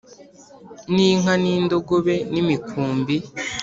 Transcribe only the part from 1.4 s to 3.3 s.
n indogobe n imikumbi